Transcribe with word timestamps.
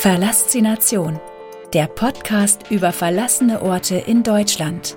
Verlassination, 0.00 1.20
der 1.74 1.86
Podcast 1.86 2.70
über 2.70 2.90
verlassene 2.90 3.60
Orte 3.60 3.96
in 3.96 4.22
Deutschland. 4.22 4.96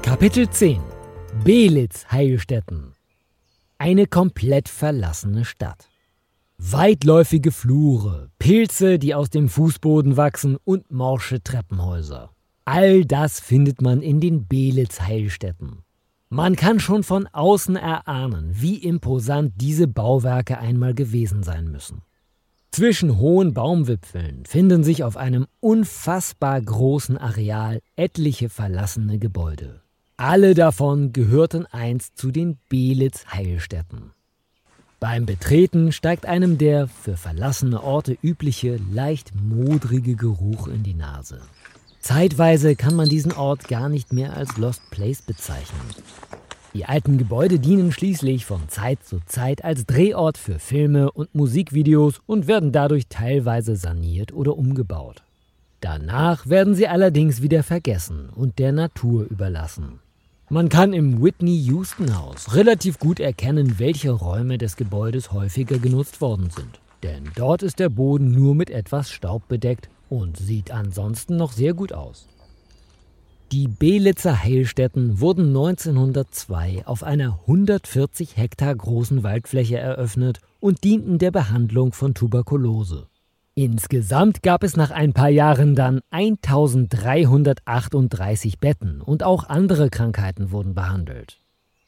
Kapitel 0.00 0.48
10 0.48 0.80
Belitz 1.44 2.06
Heilstätten 2.10 2.94
Eine 3.76 4.06
komplett 4.06 4.70
verlassene 4.70 5.44
Stadt. 5.44 5.90
Weitläufige 6.56 7.52
Flure, 7.52 8.30
Pilze, 8.38 8.98
die 8.98 9.14
aus 9.14 9.28
dem 9.28 9.50
Fußboden 9.50 10.16
wachsen 10.16 10.56
und 10.64 10.90
morsche 10.90 11.42
Treppenhäuser. 11.42 12.30
All 12.68 13.04
das 13.04 13.38
findet 13.38 13.80
man 13.80 14.02
in 14.02 14.20
den 14.20 14.48
Belitz 14.48 15.00
Heilstätten. 15.00 15.84
Man 16.28 16.56
kann 16.56 16.80
schon 16.80 17.04
von 17.04 17.28
außen 17.28 17.76
erahnen, 17.76 18.50
wie 18.52 18.74
imposant 18.74 19.52
diese 19.56 19.86
Bauwerke 19.86 20.58
einmal 20.58 20.92
gewesen 20.92 21.44
sein 21.44 21.70
müssen. 21.70 22.02
Zwischen 22.72 23.18
hohen 23.18 23.54
Baumwipfeln 23.54 24.44
finden 24.46 24.82
sich 24.82 25.04
auf 25.04 25.16
einem 25.16 25.46
unfassbar 25.60 26.60
großen 26.60 27.16
Areal 27.16 27.80
etliche 27.94 28.48
verlassene 28.48 29.20
Gebäude. 29.20 29.80
Alle 30.16 30.54
davon 30.54 31.12
gehörten 31.12 31.66
einst 31.66 32.18
zu 32.18 32.32
den 32.32 32.58
Belitz 32.68 33.26
Heilstätten. 33.32 34.10
Beim 34.98 35.24
Betreten 35.24 35.92
steigt 35.92 36.26
einem 36.26 36.58
der 36.58 36.88
für 36.88 37.16
verlassene 37.16 37.84
Orte 37.84 38.18
übliche, 38.22 38.80
leicht 38.92 39.32
modrige 39.36 40.16
Geruch 40.16 40.66
in 40.66 40.82
die 40.82 40.94
Nase. 40.94 41.42
Zeitweise 42.06 42.76
kann 42.76 42.94
man 42.94 43.08
diesen 43.08 43.32
Ort 43.32 43.66
gar 43.66 43.88
nicht 43.88 44.12
mehr 44.12 44.36
als 44.36 44.58
Lost 44.58 44.80
Place 44.92 45.22
bezeichnen. 45.22 45.80
Die 46.72 46.84
alten 46.84 47.18
Gebäude 47.18 47.58
dienen 47.58 47.90
schließlich 47.90 48.46
von 48.46 48.68
Zeit 48.68 49.02
zu 49.02 49.18
Zeit 49.26 49.64
als 49.64 49.86
Drehort 49.86 50.38
für 50.38 50.60
Filme 50.60 51.10
und 51.10 51.34
Musikvideos 51.34 52.20
und 52.24 52.46
werden 52.46 52.70
dadurch 52.70 53.08
teilweise 53.08 53.74
saniert 53.74 54.32
oder 54.32 54.56
umgebaut. 54.56 55.24
Danach 55.80 56.48
werden 56.48 56.76
sie 56.76 56.86
allerdings 56.86 57.42
wieder 57.42 57.64
vergessen 57.64 58.28
und 58.36 58.60
der 58.60 58.70
Natur 58.70 59.24
überlassen. 59.28 59.98
Man 60.48 60.68
kann 60.68 60.92
im 60.92 61.20
Whitney 61.20 61.56
Houston 61.56 62.16
Haus 62.16 62.54
relativ 62.54 63.00
gut 63.00 63.18
erkennen, 63.18 63.80
welche 63.80 64.12
Räume 64.12 64.58
des 64.58 64.76
Gebäudes 64.76 65.32
häufiger 65.32 65.80
genutzt 65.80 66.20
worden 66.20 66.50
sind. 66.50 66.78
Denn 67.02 67.32
dort 67.34 67.64
ist 67.64 67.80
der 67.80 67.88
Boden 67.88 68.30
nur 68.30 68.54
mit 68.54 68.70
etwas 68.70 69.10
Staub 69.10 69.48
bedeckt 69.48 69.88
und 70.08 70.36
sieht 70.36 70.70
ansonsten 70.70 71.36
noch 71.36 71.52
sehr 71.52 71.74
gut 71.74 71.92
aus. 71.92 72.26
Die 73.52 73.68
Belitzer 73.68 74.42
Heilstätten 74.42 75.20
wurden 75.20 75.46
1902 75.48 76.82
auf 76.84 77.04
einer 77.04 77.38
140 77.42 78.36
Hektar 78.36 78.74
großen 78.74 79.22
Waldfläche 79.22 79.78
eröffnet 79.78 80.40
und 80.58 80.82
dienten 80.82 81.18
der 81.18 81.30
Behandlung 81.30 81.92
von 81.92 82.12
Tuberkulose. 82.12 83.06
Insgesamt 83.54 84.42
gab 84.42 84.64
es 84.64 84.76
nach 84.76 84.90
ein 84.90 85.12
paar 85.12 85.28
Jahren 85.28 85.76
dann 85.76 86.00
1338 86.10 88.58
Betten 88.58 89.00
und 89.00 89.22
auch 89.22 89.44
andere 89.44 89.90
Krankheiten 89.90 90.50
wurden 90.50 90.74
behandelt. 90.74 91.38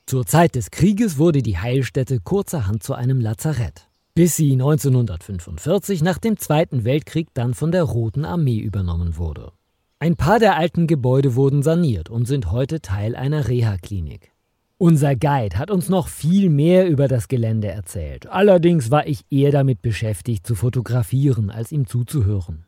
Zur 0.07 0.25
Zeit 0.25 0.55
des 0.55 0.71
Krieges 0.71 1.19
wurde 1.19 1.43
die 1.43 1.59
Heilstätte 1.59 2.21
kurzerhand 2.21 2.85
zu 2.85 2.95
einem 2.95 3.21
Lazarett, 3.21 3.88
bis 4.19 4.35
sie 4.35 4.55
1945 4.55 6.03
nach 6.03 6.19
dem 6.19 6.37
Zweiten 6.37 6.83
Weltkrieg 6.83 7.29
dann 7.35 7.55
von 7.55 7.71
der 7.71 7.85
Roten 7.85 8.25
Armee 8.25 8.59
übernommen 8.59 9.17
wurde. 9.17 9.53
Ein 10.01 10.17
paar 10.17 10.41
der 10.41 10.57
alten 10.57 10.89
Gebäude 10.89 11.37
wurden 11.37 11.63
saniert 11.63 12.11
und 12.11 12.27
sind 12.27 12.51
heute 12.51 12.81
Teil 12.81 13.15
einer 13.15 13.47
Reha-Klinik. 13.47 14.33
Unser 14.77 15.15
Guide 15.15 15.57
hat 15.57 15.71
uns 15.71 15.89
noch 15.89 16.09
viel 16.09 16.51
mehr 16.51 16.89
über 16.89 17.07
das 17.07 17.29
Gelände 17.29 17.69
erzählt. 17.69 18.27
Allerdings 18.27 18.91
war 18.91 19.07
ich 19.07 19.21
eher 19.31 19.53
damit 19.53 19.83
beschäftigt 19.83 20.45
zu 20.45 20.57
fotografieren, 20.57 21.49
als 21.49 21.71
ihm 21.71 21.87
zuzuhören. 21.87 22.65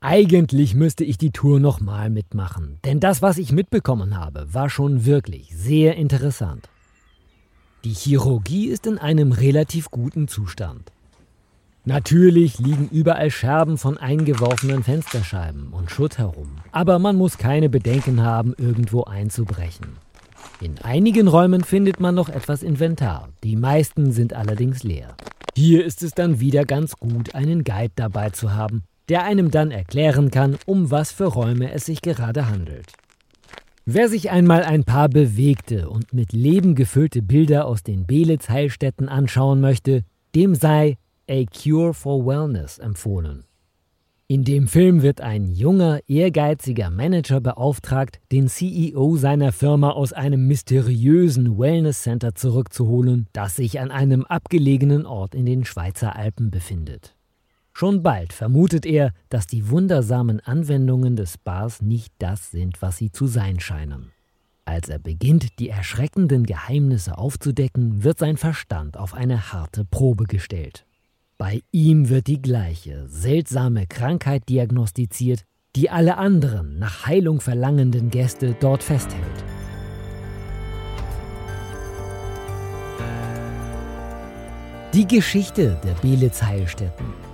Eigentlich 0.00 0.74
müsste 0.74 1.04
ich 1.04 1.16
die 1.16 1.30
Tour 1.30 1.60
nochmal 1.60 2.10
mitmachen, 2.10 2.80
denn 2.84 2.98
das, 2.98 3.22
was 3.22 3.38
ich 3.38 3.52
mitbekommen 3.52 4.18
habe, 4.18 4.52
war 4.52 4.68
schon 4.68 5.06
wirklich 5.06 5.56
sehr 5.56 5.94
interessant. 5.94 6.68
Die 7.84 7.92
Chirurgie 7.92 8.66
ist 8.66 8.86
in 8.88 8.98
einem 8.98 9.30
relativ 9.30 9.90
guten 9.92 10.26
Zustand. 10.26 10.90
Natürlich 11.84 12.58
liegen 12.58 12.88
überall 12.90 13.30
Scherben 13.30 13.78
von 13.78 13.96
eingeworfenen 13.96 14.82
Fensterscheiben 14.82 15.68
und 15.68 15.88
Schutt 15.88 16.18
herum, 16.18 16.48
aber 16.72 16.98
man 16.98 17.14
muss 17.14 17.38
keine 17.38 17.68
Bedenken 17.68 18.22
haben, 18.22 18.52
irgendwo 18.58 19.04
einzubrechen. 19.04 19.86
In 20.60 20.78
einigen 20.82 21.28
Räumen 21.28 21.62
findet 21.62 22.00
man 22.00 22.16
noch 22.16 22.28
etwas 22.28 22.64
Inventar, 22.64 23.28
die 23.44 23.54
meisten 23.54 24.10
sind 24.10 24.34
allerdings 24.34 24.82
leer. 24.82 25.16
Hier 25.54 25.84
ist 25.84 26.02
es 26.02 26.12
dann 26.12 26.40
wieder 26.40 26.64
ganz 26.64 26.96
gut, 26.96 27.36
einen 27.36 27.62
Guide 27.62 27.92
dabei 27.94 28.30
zu 28.30 28.52
haben, 28.52 28.82
der 29.08 29.22
einem 29.22 29.52
dann 29.52 29.70
erklären 29.70 30.32
kann, 30.32 30.58
um 30.66 30.90
was 30.90 31.12
für 31.12 31.26
Räume 31.26 31.72
es 31.72 31.86
sich 31.86 32.02
gerade 32.02 32.48
handelt. 32.48 32.86
Wer 33.90 34.10
sich 34.10 34.30
einmal 34.30 34.64
ein 34.64 34.84
paar 34.84 35.08
bewegte 35.08 35.88
und 35.88 36.12
mit 36.12 36.34
Leben 36.34 36.74
gefüllte 36.74 37.22
Bilder 37.22 37.64
aus 37.64 37.82
den 37.82 38.04
Belitz-Heilstätten 38.04 39.08
anschauen 39.08 39.62
möchte, 39.62 40.04
dem 40.34 40.54
sei 40.54 40.98
A 41.26 41.44
Cure 41.46 41.94
for 41.94 42.26
Wellness 42.26 42.76
empfohlen. 42.76 43.44
In 44.26 44.44
dem 44.44 44.68
Film 44.68 45.00
wird 45.00 45.22
ein 45.22 45.46
junger, 45.46 46.00
ehrgeiziger 46.06 46.90
Manager 46.90 47.40
beauftragt, 47.40 48.20
den 48.30 48.48
CEO 48.48 49.16
seiner 49.16 49.52
Firma 49.52 49.92
aus 49.92 50.12
einem 50.12 50.46
mysteriösen 50.46 51.58
Wellness 51.58 52.02
Center 52.02 52.34
zurückzuholen, 52.34 53.26
das 53.32 53.56
sich 53.56 53.80
an 53.80 53.90
einem 53.90 54.26
abgelegenen 54.26 55.06
Ort 55.06 55.34
in 55.34 55.46
den 55.46 55.64
Schweizer 55.64 56.14
Alpen 56.14 56.50
befindet. 56.50 57.14
Schon 57.78 58.02
bald 58.02 58.32
vermutet 58.32 58.84
er, 58.86 59.12
dass 59.28 59.46
die 59.46 59.70
wundersamen 59.70 60.40
Anwendungen 60.40 61.14
des 61.14 61.34
Spas 61.34 61.80
nicht 61.80 62.12
das 62.18 62.50
sind, 62.50 62.82
was 62.82 62.96
sie 62.96 63.12
zu 63.12 63.28
sein 63.28 63.60
scheinen. 63.60 64.10
Als 64.64 64.88
er 64.88 64.98
beginnt, 64.98 65.60
die 65.60 65.68
erschreckenden 65.68 66.44
Geheimnisse 66.44 67.16
aufzudecken, 67.16 68.02
wird 68.02 68.18
sein 68.18 68.36
Verstand 68.36 68.96
auf 68.96 69.14
eine 69.14 69.52
harte 69.52 69.84
Probe 69.84 70.24
gestellt. 70.24 70.86
Bei 71.36 71.62
ihm 71.70 72.08
wird 72.08 72.26
die 72.26 72.42
gleiche, 72.42 73.06
seltsame 73.06 73.86
Krankheit 73.86 74.48
diagnostiziert, 74.48 75.44
die 75.76 75.88
alle 75.88 76.16
anderen 76.16 76.80
nach 76.80 77.06
Heilung 77.06 77.40
verlangenden 77.40 78.10
Gäste 78.10 78.56
dort 78.58 78.82
festhält. 78.82 79.44
Die 84.92 85.06
Geschichte 85.06 85.80
der 85.84 85.94
Belitz-Heilstätten. 86.02 87.27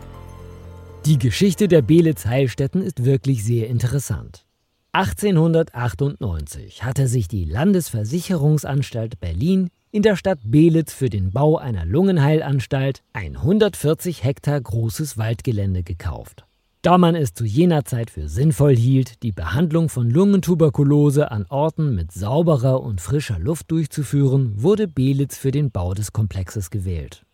Die 1.07 1.19
Geschichte 1.19 1.69
der 1.69 1.83
Belitz-Heilstätten 1.83 2.81
ist 2.81 3.05
wirklich 3.05 3.45
sehr 3.45 3.69
interessant. 3.69 4.47
1898 4.93 6.83
hatte 6.83 7.09
sich 7.09 7.29
die 7.29 7.45
Landesversicherungsanstalt 7.45 9.21
Berlin 9.21 9.69
in 9.91 10.01
der 10.01 10.17
Stadt 10.17 10.39
Belitz 10.45 10.95
für 10.95 11.11
den 11.11 11.31
Bau 11.31 11.59
einer 11.59 11.85
Lungenheilanstalt 11.85 13.03
ein 13.13 13.37
140 13.37 14.25
Hektar 14.25 14.59
großes 14.59 15.19
Waldgelände 15.19 15.83
gekauft. 15.83 16.47
Da 16.81 16.97
man 16.97 17.15
es 17.15 17.35
zu 17.35 17.45
jener 17.45 17.85
Zeit 17.85 18.09
für 18.09 18.31
sinnvoll 18.31 18.75
hielt, 18.75 19.23
die 19.23 19.33
Behandlung 19.33 19.91
von 19.91 20.09
Lungentuberkulose 20.09 21.31
an 21.31 21.45
Orten 21.51 21.95
mit 21.95 22.13
sauberer 22.13 22.83
und 22.83 23.03
frischer 23.03 23.39
Luft 23.39 23.71
durchzuführen, 23.71 24.55
wurde 24.63 24.89
Belitz 24.89 25.37
für 25.37 25.51
den 25.51 25.71
Bau 25.71 25.93
des 25.93 26.15
Komplexes 26.15 26.71
gewählt. 26.71 27.27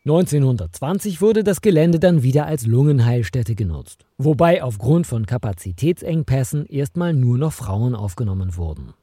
1920 0.04 1.20
wurde 1.20 1.44
das 1.44 1.60
Gelände 1.60 2.00
dann 2.00 2.24
wieder 2.24 2.44
als 2.46 2.66
Lungenheilstätte 2.66 3.54
genutzt, 3.54 4.04
wobei 4.18 4.60
aufgrund 4.64 5.06
von 5.06 5.26
Kapazitätsengpässen 5.26 6.66
erstmal 6.66 7.12
nur 7.12 7.38
noch 7.38 7.52
Frauen 7.52 7.94
aufgenommen 7.94 8.56
wurden. 8.56 8.94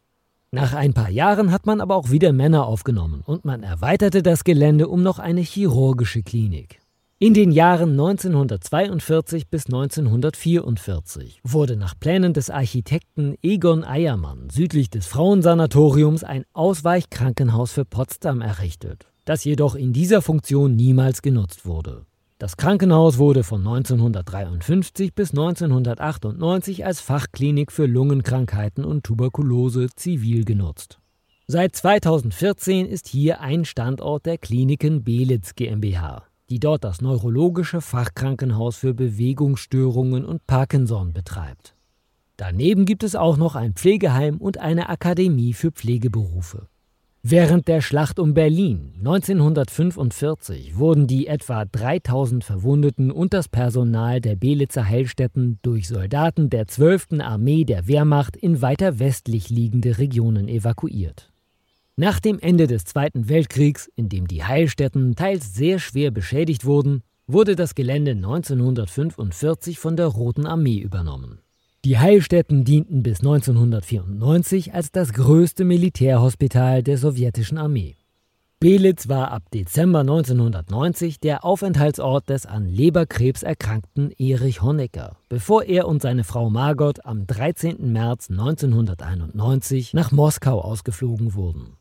Nach 0.51 0.73
ein 0.73 0.93
paar 0.93 1.09
Jahren 1.09 1.53
hat 1.53 1.65
man 1.65 1.79
aber 1.79 1.95
auch 1.95 2.09
wieder 2.09 2.33
Männer 2.33 2.65
aufgenommen 2.65 3.23
und 3.25 3.45
man 3.45 3.63
erweiterte 3.63 4.21
das 4.21 4.43
Gelände 4.43 4.89
um 4.89 5.01
noch 5.01 5.19
eine 5.19 5.39
chirurgische 5.39 6.21
Klinik. 6.21 6.79
In 7.17 7.33
den 7.33 7.51
Jahren 7.51 7.91
1942 7.91 9.47
bis 9.47 9.67
1944 9.67 11.41
wurde 11.43 11.77
nach 11.77 11.93
Plänen 11.99 12.33
des 12.33 12.49
Architekten 12.49 13.35
Egon 13.41 13.83
Eiermann 13.83 14.49
südlich 14.49 14.89
des 14.89 15.05
Frauensanatoriums 15.07 16.23
ein 16.23 16.45
Ausweichkrankenhaus 16.53 17.71
für 17.71 17.85
Potsdam 17.85 18.41
errichtet, 18.41 19.08
das 19.29 19.43
jedoch 19.43 19.75
in 19.75 19.93
dieser 19.93 20.23
Funktion 20.23 20.75
niemals 20.75 21.21
genutzt 21.21 21.67
wurde. 21.67 22.07
Das 22.39 22.57
Krankenhaus 22.57 23.19
wurde 23.19 23.43
von 23.43 23.59
1953 23.59 25.13
bis 25.13 25.29
1998 25.29 26.83
als 26.83 26.99
Fachklinik 26.99 27.71
für 27.71 27.85
Lungenkrankheiten 27.85 28.83
und 28.83 29.03
Tuberkulose 29.03 29.89
zivil 29.95 30.45
genutzt. 30.45 30.97
Seit 31.45 31.75
2014 31.75 32.87
ist 32.87 33.07
hier 33.07 33.39
ein 33.39 33.65
Standort 33.65 34.25
der 34.25 34.39
Kliniken 34.39 35.03
Belitz 35.03 35.53
GmbH, 35.53 36.23
die 36.49 36.59
dort 36.59 36.83
das 36.83 36.99
neurologische 36.99 37.81
Fachkrankenhaus 37.81 38.77
für 38.77 38.95
Bewegungsstörungen 38.95 40.25
und 40.25 40.47
Parkinson 40.47 41.13
betreibt. 41.13 41.75
Daneben 42.35 42.85
gibt 42.85 43.03
es 43.03 43.15
auch 43.15 43.37
noch 43.37 43.55
ein 43.55 43.73
Pflegeheim 43.73 44.37
und 44.37 44.57
eine 44.57 44.89
Akademie 44.89 45.53
für 45.53 45.69
Pflegeberufe. 45.69 46.67
Während 47.21 47.67
der 47.67 47.81
Schlacht 47.81 48.17
um 48.17 48.33
Berlin 48.33 48.93
1945 48.99 50.77
wurden 50.77 51.05
die 51.05 51.27
etwa 51.27 51.65
3000 51.65 52.45
Verwundeten 52.45 53.11
und 53.11 53.33
das 53.33 53.49
Personal 53.49 54.21
der 54.21 54.37
Belitzer 54.37 54.87
Heilstätten 54.87 55.59
durch 55.61 55.89
Soldaten 55.89 56.49
der 56.49 56.67
12. 56.67 57.19
Armee 57.19 57.65
der 57.65 57.87
Wehrmacht 57.87 58.37
in 58.37 58.61
weiter 58.61 58.99
westlich 58.99 59.49
liegende 59.49 59.97
Regionen 59.97 60.47
evakuiert. 60.47 61.33
Nach 61.97 62.21
dem 62.21 62.39
Ende 62.39 62.67
des 62.67 62.85
Zweiten 62.85 63.27
Weltkriegs, 63.27 63.91
in 63.97 64.07
dem 64.07 64.25
die 64.25 64.45
Heilstätten 64.45 65.15
teils 65.15 65.53
sehr 65.53 65.79
schwer 65.79 66.11
beschädigt 66.11 66.63
wurden, 66.63 67.03
wurde 67.27 67.57
das 67.57 67.75
Gelände 67.75 68.11
1945 68.11 69.77
von 69.77 69.97
der 69.97 70.07
Roten 70.07 70.45
Armee 70.45 70.79
übernommen. 70.79 71.39
Die 71.85 71.97
Heilstätten 71.97 72.65
dienten 72.65 73.03
bis 73.03 73.19
1994 73.19 74.73
als 74.73 74.91
das 74.91 75.13
größte 75.13 75.63
Militärhospital 75.63 76.83
der 76.83 76.97
sowjetischen 76.97 77.57
Armee. 77.57 77.95
Belitz 78.59 79.07
war 79.07 79.31
ab 79.31 79.43
Dezember 79.53 80.01
1990 80.01 81.21
der 81.21 81.45
Aufenthaltsort 81.45 82.27
des 82.27 82.45
an 82.45 82.67
Leberkrebs 82.67 83.43
erkrankten 83.43 84.11
Erich 84.11 84.61
Honecker, 84.61 85.15
bevor 85.29 85.63
er 85.63 85.87
und 85.87 86.01
seine 86.01 86.25
Frau 86.25 86.49
Margot 86.49 87.05
am 87.05 87.25
13. 87.25 87.93
März 87.93 88.29
1991 88.29 89.93
nach 89.93 90.11
Moskau 90.11 90.59
ausgeflogen 90.59 91.33
wurden. 91.33 91.77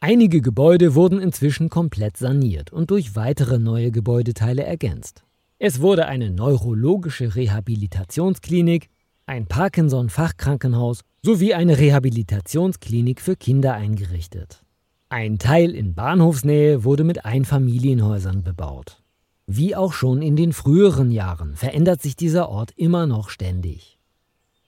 Einige 0.00 0.40
Gebäude 0.40 0.94
wurden 0.94 1.20
inzwischen 1.20 1.68
komplett 1.68 2.16
saniert 2.16 2.72
und 2.72 2.90
durch 2.90 3.14
weitere 3.14 3.58
neue 3.58 3.90
Gebäudeteile 3.90 4.64
ergänzt. 4.64 5.22
Es 5.58 5.82
wurde 5.82 6.06
eine 6.06 6.30
neurologische 6.30 7.36
Rehabilitationsklinik, 7.36 8.88
ein 9.26 9.46
Parkinson-Fachkrankenhaus 9.46 11.00
sowie 11.22 11.54
eine 11.54 11.78
Rehabilitationsklinik 11.78 13.20
für 13.20 13.36
Kinder 13.36 13.74
eingerichtet. 13.74 14.62
Ein 15.08 15.38
Teil 15.38 15.74
in 15.74 15.94
Bahnhofsnähe 15.94 16.84
wurde 16.84 17.04
mit 17.04 17.24
Einfamilienhäusern 17.24 18.42
bebaut. 18.42 19.02
Wie 19.46 19.76
auch 19.76 19.92
schon 19.92 20.22
in 20.22 20.36
den 20.36 20.52
früheren 20.52 21.10
Jahren 21.10 21.56
verändert 21.56 22.02
sich 22.02 22.16
dieser 22.16 22.48
Ort 22.48 22.72
immer 22.76 23.06
noch 23.06 23.28
ständig. 23.28 23.98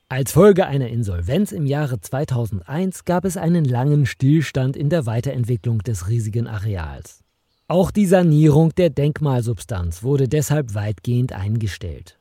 Als 0.08 0.32
Folge 0.32 0.67
einer 0.67 0.88
Insolvenz 0.88 1.50
im 1.50 1.67
Jahre 1.67 2.00
2001 2.00 3.05
gab 3.05 3.25
es 3.25 3.37
einen 3.37 3.64
langen 3.64 4.06
Stillstand 4.06 4.76
in 4.76 4.88
der 4.88 5.05
Weiterentwicklung 5.05 5.79
des 5.79 6.08
riesigen 6.08 6.47
Areals. 6.47 7.25
Auch 7.69 7.91
die 7.91 8.06
Sanierung 8.06 8.73
der 8.76 8.91
Denkmalsubstanz 8.91 10.05
wurde 10.05 10.29
deshalb 10.29 10.75
weitgehend 10.75 11.32
eingestellt. 11.32 12.19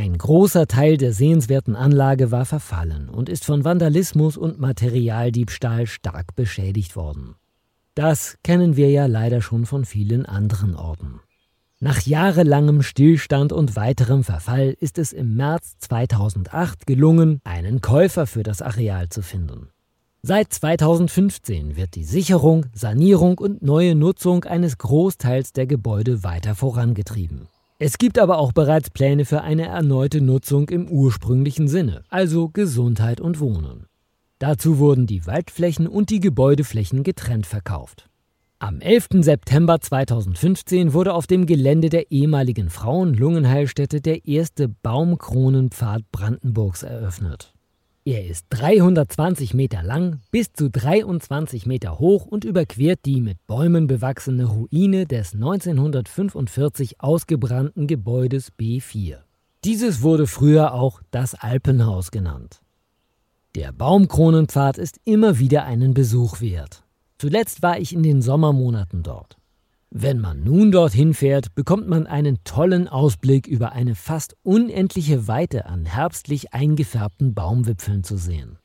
Ein 0.00 0.16
großer 0.16 0.66
Teil 0.66 0.96
der 0.96 1.12
sehenswerten 1.12 1.76
Anlage 1.76 2.30
war 2.30 2.46
verfallen 2.46 3.10
und 3.10 3.28
ist 3.28 3.44
von 3.44 3.66
Vandalismus 3.66 4.38
und 4.38 4.58
Materialdiebstahl 4.58 5.86
stark 5.86 6.34
beschädigt 6.34 6.96
worden. 6.96 7.34
Das 7.94 8.38
kennen 8.42 8.76
wir 8.76 8.90
ja 8.90 9.04
leider 9.04 9.42
schon 9.42 9.66
von 9.66 9.84
vielen 9.84 10.24
anderen 10.24 10.74
Orten. 10.74 11.20
Nach 11.80 12.00
jahrelangem 12.00 12.80
Stillstand 12.80 13.52
und 13.52 13.76
weiterem 13.76 14.24
Verfall 14.24 14.74
ist 14.80 14.96
es 14.96 15.12
im 15.12 15.34
März 15.34 15.76
2008 15.80 16.86
gelungen, 16.86 17.42
einen 17.44 17.82
Käufer 17.82 18.26
für 18.26 18.42
das 18.42 18.62
Areal 18.62 19.10
zu 19.10 19.20
finden. 19.20 19.68
Seit 20.22 20.50
2015 20.50 21.76
wird 21.76 21.94
die 21.94 22.04
Sicherung, 22.04 22.64
Sanierung 22.72 23.36
und 23.36 23.60
neue 23.60 23.94
Nutzung 23.94 24.44
eines 24.44 24.78
Großteils 24.78 25.52
der 25.52 25.66
Gebäude 25.66 26.24
weiter 26.24 26.54
vorangetrieben. 26.54 27.48
Es 27.82 27.96
gibt 27.96 28.18
aber 28.18 28.36
auch 28.36 28.52
bereits 28.52 28.90
Pläne 28.90 29.24
für 29.24 29.40
eine 29.40 29.66
erneute 29.66 30.20
Nutzung 30.20 30.68
im 30.68 30.86
ursprünglichen 30.86 31.66
Sinne, 31.66 32.04
also 32.10 32.50
Gesundheit 32.50 33.22
und 33.22 33.40
Wohnen. 33.40 33.86
Dazu 34.38 34.76
wurden 34.76 35.06
die 35.06 35.26
Waldflächen 35.26 35.86
und 35.86 36.10
die 36.10 36.20
Gebäudeflächen 36.20 37.04
getrennt 37.04 37.46
verkauft. 37.46 38.10
Am 38.58 38.82
11. 38.82 39.22
September 39.22 39.80
2015 39.80 40.92
wurde 40.92 41.14
auf 41.14 41.26
dem 41.26 41.46
Gelände 41.46 41.88
der 41.88 42.10
ehemaligen 42.10 42.68
Frauen-Lungenheilstätte 42.68 44.02
der 44.02 44.26
erste 44.26 44.68
Baumkronenpfad 44.68 46.02
Brandenburgs 46.12 46.82
eröffnet. 46.82 47.54
Er 48.06 48.26
ist 48.26 48.46
320 48.48 49.52
Meter 49.52 49.82
lang, 49.82 50.20
bis 50.30 50.54
zu 50.54 50.70
23 50.70 51.66
Meter 51.66 51.98
hoch 51.98 52.24
und 52.24 52.46
überquert 52.46 53.00
die 53.04 53.20
mit 53.20 53.46
Bäumen 53.46 53.86
bewachsene 53.86 54.46
Ruine 54.46 55.04
des 55.04 55.34
1945 55.34 57.02
ausgebrannten 57.02 57.86
Gebäudes 57.86 58.52
B4. 58.58 59.18
Dieses 59.64 60.00
wurde 60.00 60.26
früher 60.26 60.72
auch 60.72 61.02
das 61.10 61.34
Alpenhaus 61.34 62.10
genannt. 62.10 62.62
Der 63.54 63.72
Baumkronenpfad 63.72 64.78
ist 64.78 64.98
immer 65.04 65.38
wieder 65.38 65.64
einen 65.64 65.92
Besuch 65.92 66.40
wert. 66.40 66.82
Zuletzt 67.18 67.62
war 67.62 67.78
ich 67.78 67.92
in 67.92 68.02
den 68.02 68.22
Sommermonaten 68.22 69.02
dort. 69.02 69.36
Wenn 69.92 70.20
man 70.20 70.44
nun 70.44 70.70
dorthin 70.70 71.14
fährt, 71.14 71.52
bekommt 71.56 71.88
man 71.88 72.06
einen 72.06 72.38
tollen 72.44 72.86
Ausblick 72.86 73.48
über 73.48 73.72
eine 73.72 73.96
fast 73.96 74.36
unendliche 74.44 75.26
Weite 75.26 75.66
an 75.66 75.84
herbstlich 75.84 76.54
eingefärbten 76.54 77.34
Baumwipfeln 77.34 78.04
zu 78.04 78.16
sehen. 78.16 78.58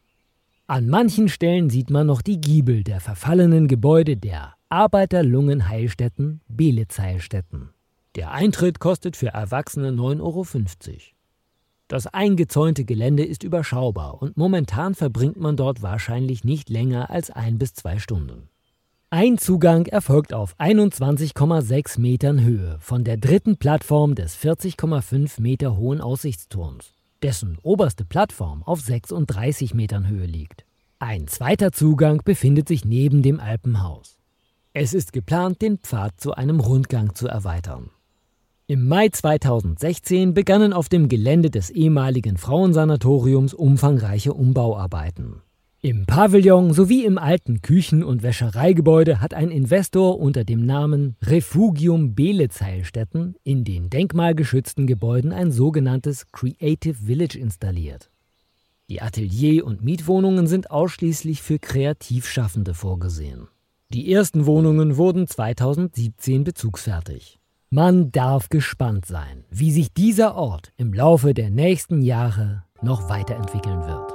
An 0.67 0.87
manchen 0.87 1.27
Stellen 1.27 1.71
sieht 1.71 1.89
man 1.89 2.05
noch 2.05 2.21
die 2.21 2.39
Giebel 2.39 2.83
der 2.83 2.99
verfallenen 2.99 3.67
Gebäude 3.67 4.17
der 4.17 4.53
Arbeiterlungenheilstätten 4.69 6.41
Belitz-Heilstätten. 6.47 7.69
Der 8.15 8.31
Eintritt 8.31 8.79
kostet 8.79 9.17
für 9.17 9.29
Erwachsene 9.29 9.89
9,50 9.89 10.21
Euro. 10.21 10.45
Das 11.87 12.05
eingezäunte 12.05 12.85
Gelände 12.85 13.25
ist 13.25 13.43
überschaubar 13.43 14.21
und 14.21 14.37
momentan 14.37 14.93
verbringt 14.93 15.37
man 15.37 15.57
dort 15.57 15.81
wahrscheinlich 15.81 16.43
nicht 16.43 16.69
länger 16.69 17.09
als 17.09 17.31
ein 17.31 17.57
bis 17.57 17.73
zwei 17.73 17.97
Stunden. 17.97 18.49
Ein 19.17 19.37
Zugang 19.37 19.85
erfolgt 19.85 20.33
auf 20.33 20.59
21,6 20.59 22.01
Metern 22.01 22.43
Höhe 22.43 22.75
von 22.81 23.05
der 23.05 23.15
dritten 23.15 23.55
Plattform 23.55 24.13
des 24.13 24.35
40,5 24.37 25.39
Meter 25.39 25.77
hohen 25.77 26.01
Aussichtsturms, 26.01 26.91
dessen 27.23 27.57
oberste 27.63 28.03
Plattform 28.03 28.61
auf 28.63 28.81
36 28.81 29.73
Metern 29.73 30.09
Höhe 30.09 30.25
liegt. 30.25 30.65
Ein 30.99 31.29
zweiter 31.29 31.71
Zugang 31.71 32.23
befindet 32.25 32.67
sich 32.67 32.83
neben 32.83 33.21
dem 33.21 33.39
Alpenhaus. 33.39 34.17
Es 34.73 34.93
ist 34.93 35.13
geplant, 35.13 35.61
den 35.61 35.77
Pfad 35.77 36.19
zu 36.19 36.33
einem 36.33 36.59
Rundgang 36.59 37.15
zu 37.15 37.29
erweitern. 37.29 37.91
Im 38.67 38.85
Mai 38.85 39.07
2016 39.07 40.33
begannen 40.33 40.73
auf 40.73 40.89
dem 40.89 41.07
Gelände 41.07 41.49
des 41.49 41.69
ehemaligen 41.69 42.35
Frauensanatoriums 42.35 43.53
umfangreiche 43.53 44.33
Umbauarbeiten. 44.33 45.41
Im 45.85 46.07
Pavillon 46.07 46.73
sowie 46.73 47.05
im 47.05 47.19
alten 47.19 47.61
Küchen- 47.61 48.03
und 48.03 48.23
Wäschereigebäude 48.23 49.21
hat 49.21 49.35
ein 49.35 49.51
Investor 49.51 50.19
unter 50.19 50.43
dem 50.43 50.65
Namen 50.65 51.15
Refugium 51.21 52.15
Belitz-Heilstätten 52.15 53.35
in 53.43 53.63
den 53.63 53.91
denkmalgeschützten 53.91 54.87
Gebäuden 54.87 55.31
ein 55.31 55.51
sogenanntes 55.51 56.31
Creative 56.31 56.95
Village 56.95 57.37
installiert. 57.37 58.09
Die 58.89 59.03
Atelier- 59.03 59.63
und 59.63 59.83
Mietwohnungen 59.83 60.47
sind 60.47 60.71
ausschließlich 60.71 61.43
für 61.43 61.59
Kreativschaffende 61.59 62.73
vorgesehen. 62.73 63.47
Die 63.89 64.11
ersten 64.11 64.47
Wohnungen 64.47 64.97
wurden 64.97 65.27
2017 65.27 66.43
bezugsfertig. 66.43 67.37
Man 67.69 68.11
darf 68.11 68.49
gespannt 68.49 69.05
sein, 69.05 69.45
wie 69.51 69.69
sich 69.69 69.93
dieser 69.93 70.33
Ort 70.33 70.73
im 70.77 70.93
Laufe 70.93 71.35
der 71.35 71.51
nächsten 71.51 72.01
Jahre 72.01 72.63
noch 72.81 73.07
weiterentwickeln 73.07 73.85
wird. 73.85 74.14